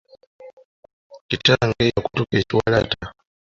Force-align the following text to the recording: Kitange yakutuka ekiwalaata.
Kitange 1.27 1.83
yakutuka 1.87 2.33
ekiwalaata. 2.41 2.97